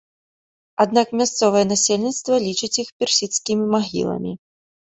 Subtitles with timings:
[0.85, 4.31] Аднак мясцовае насельніцтва лічыць іх персідскімі магіламі.